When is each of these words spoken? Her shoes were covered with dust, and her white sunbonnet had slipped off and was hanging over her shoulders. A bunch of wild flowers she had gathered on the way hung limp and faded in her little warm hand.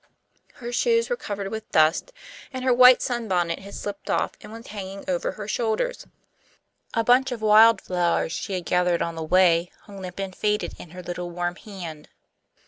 Her 0.53 0.71
shoes 0.71 1.11
were 1.11 1.15
covered 1.15 1.49
with 1.51 1.69
dust, 1.71 2.11
and 2.51 2.63
her 2.65 2.73
white 2.73 3.03
sunbonnet 3.03 3.59
had 3.59 3.75
slipped 3.75 4.09
off 4.09 4.31
and 4.41 4.51
was 4.51 4.65
hanging 4.65 5.05
over 5.07 5.33
her 5.33 5.47
shoulders. 5.47 6.07
A 6.95 7.03
bunch 7.03 7.31
of 7.31 7.43
wild 7.43 7.81
flowers 7.81 8.31
she 8.31 8.53
had 8.53 8.65
gathered 8.65 9.03
on 9.03 9.13
the 9.13 9.21
way 9.21 9.69
hung 9.83 10.01
limp 10.01 10.17
and 10.19 10.35
faded 10.35 10.73
in 10.79 10.89
her 10.89 11.03
little 11.03 11.29
warm 11.29 11.55
hand. 11.55 12.09